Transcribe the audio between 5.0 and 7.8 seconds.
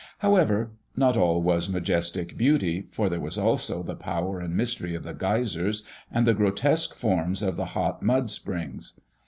the geysers, and the grotesque forms of the